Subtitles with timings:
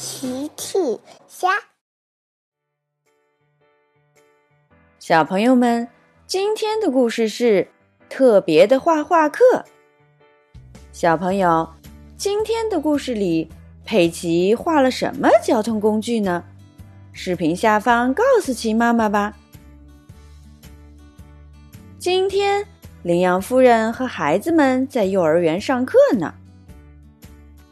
[0.00, 0.78] 奇趣
[1.26, 1.48] 虾，
[5.00, 5.88] 小朋友们，
[6.24, 7.66] 今天的故事是
[8.08, 9.64] 特别的画画课。
[10.92, 11.68] 小朋友，
[12.16, 13.50] 今天的故事里，
[13.84, 16.44] 佩奇画了什么交通工具呢？
[17.10, 19.36] 视频下方告诉奇妈妈吧。
[21.98, 22.64] 今天，
[23.02, 26.32] 羚羊夫人和孩子们在幼儿园上课呢。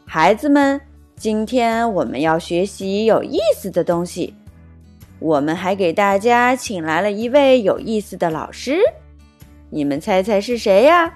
[0.05, 0.81] 孩子们。
[1.17, 4.35] 今天我们要学习有意思的东西，
[5.17, 8.77] 我们还给大家请来了一位有意思的老师，
[9.71, 11.11] 你们猜猜是谁呀？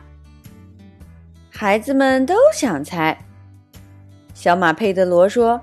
[1.51, 3.15] 孩子们都想猜。
[4.33, 5.61] 小马佩德罗说：“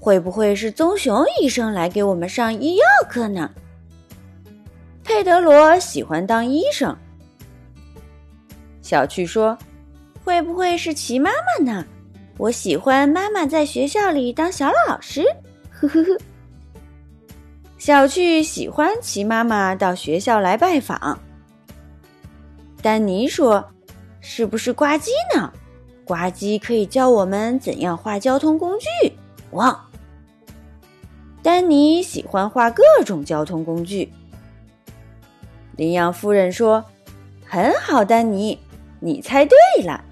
[0.00, 3.48] 会不会是棕熊医生来给我们上医药课呢？”
[5.04, 6.94] 佩德罗喜欢当医生。
[8.82, 9.56] 小趣说
[10.24, 11.84] ：“会不会是齐妈妈呢？”
[12.38, 15.24] 我喜欢妈妈在学校里当小老师，
[15.72, 16.16] 呵呵呵。
[17.78, 21.18] 小趣喜欢骑妈妈到学校来拜访。
[22.80, 23.68] 丹尼说
[24.20, 25.52] ：“是不是呱唧呢？
[26.04, 28.86] 呱唧可以教我们怎样画交通工具。”
[29.50, 29.84] 哇！
[31.42, 34.12] 丹尼喜欢画各种交通工具。
[35.76, 36.84] 羚羊夫人说
[37.44, 38.56] ：“很好，丹尼，
[39.00, 40.04] 你猜对了。”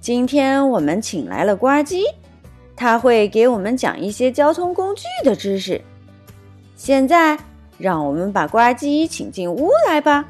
[0.00, 2.00] 今天我们请来了呱唧，
[2.74, 5.78] 他会给我们讲一些交通工具的知识。
[6.74, 7.38] 现在，
[7.76, 10.24] 让我们把呱唧请进屋来吧。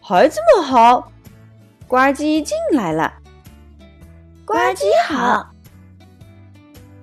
[0.00, 1.10] 孩子们好，
[1.88, 3.12] 呱唧进来了。
[4.44, 5.50] 呱唧好，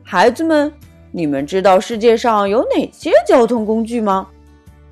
[0.04, 0.72] 孩子们，
[1.12, 4.26] 你们知道世界上有哪些交通工具吗？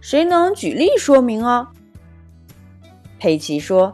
[0.01, 1.71] 谁能举例说明啊？
[3.17, 3.93] 佩奇说。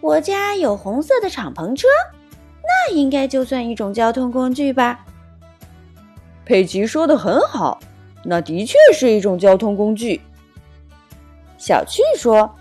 [0.00, 1.88] 我家有红色的敞篷车，
[2.62, 5.04] 那应该就算一种交通工具吧。
[6.44, 7.80] 佩奇说的很好，
[8.24, 10.20] 那的确是一种交通工具。
[11.58, 12.54] 小趣说：“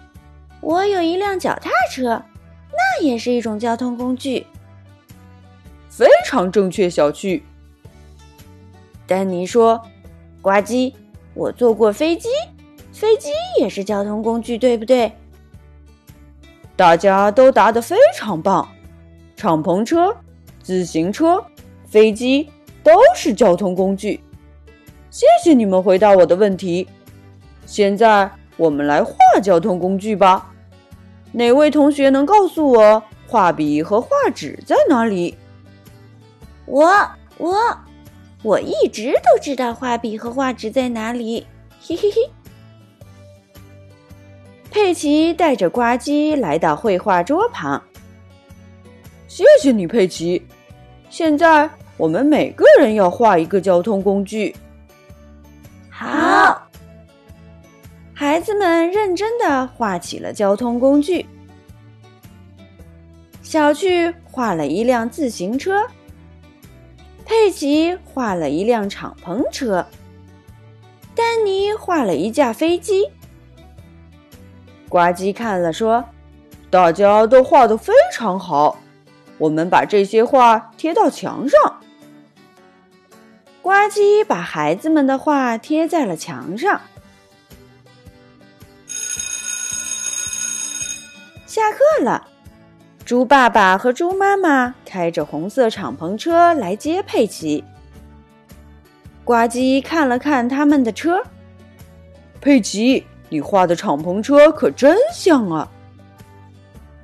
[0.62, 2.24] 我有一辆脚踏车，
[2.72, 4.48] 那也是一种交通工具。”
[5.90, 7.44] 非常正确，小趣。
[9.06, 9.80] 丹尼说
[10.42, 10.94] ：“呱唧，
[11.36, 12.30] 我坐过飞机，
[12.92, 13.30] 飞机
[13.60, 15.12] 也是交通工具，对不对？”
[16.76, 18.68] 大家都答得非常棒，
[19.36, 20.16] 敞篷车、
[20.62, 21.44] 自行车、
[21.88, 22.50] 飞机
[22.84, 24.20] 都是交通工具。
[25.10, 26.88] 谢谢你们回答我的问题。
[27.66, 30.52] 现在我们来画交通工具吧。
[31.32, 35.38] 哪位同学能告诉我画笔和画纸在哪里？
[36.66, 36.86] 我
[37.38, 37.56] 我
[38.44, 41.48] 我一直都知道画笔和画纸在哪里。
[41.82, 42.30] 嘿嘿嘿。
[44.96, 47.84] 佩奇带着呱唧来到绘画桌旁。
[49.28, 50.42] 谢谢你，佩奇。
[51.10, 54.56] 现在我们每个人要画一个交通工具。
[55.90, 56.66] 好，
[58.14, 61.26] 孩子们认真的画起了交通工具。
[63.44, 65.86] 小趣画了一辆自行车，
[67.26, 69.86] 佩奇画了一辆敞篷车，
[71.14, 73.12] 丹尼画了一架飞机。
[74.96, 76.06] 呱唧看了，说
[76.72, 78.80] ：“大家都画的非常好，
[79.38, 81.82] 我们把这些画贴到墙上。”
[83.62, 86.80] 呱唧把孩子们的画贴在了墙上。
[91.46, 92.30] 下课了，
[93.04, 97.66] 猪爸爸和猪妈妈开着红色敞篷车来接佩奇。
[99.26, 101.22] 呱唧看了看他们的车，
[102.40, 103.06] 佩奇。
[103.36, 105.70] 你画的敞篷车可真像啊！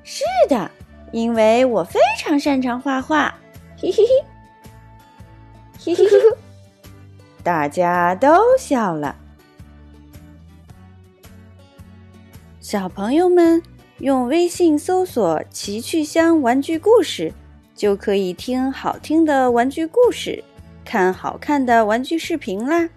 [0.01, 0.71] 是的，
[1.11, 3.35] 因为我非常擅长画画。
[3.77, 4.01] 嘿嘿
[5.77, 6.37] 嘿，嘿嘿嘿，
[7.43, 9.13] 大家都笑了。
[12.61, 13.61] 小朋友们
[13.97, 17.33] 用微信搜索“奇趣箱玩具故事”，
[17.75, 20.41] 就可以听好听的玩具故事，
[20.85, 22.87] 看好看的玩具视频啦。